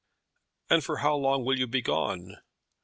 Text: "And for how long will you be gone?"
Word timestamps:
"And 0.67 0.83
for 0.83 0.97
how 0.97 1.13
long 1.15 1.45
will 1.45 1.59
you 1.59 1.67
be 1.67 1.83
gone?" 1.83 2.37